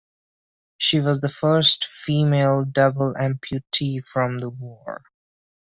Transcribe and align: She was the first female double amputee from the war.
She 0.79 0.99
was 0.99 1.21
the 1.21 1.29
first 1.29 1.85
female 1.85 2.65
double 2.65 3.13
amputee 3.13 4.03
from 4.03 4.39
the 4.39 4.49
war. 4.49 5.03